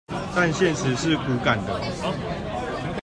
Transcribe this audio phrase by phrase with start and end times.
[0.35, 1.79] 但現實是骨感的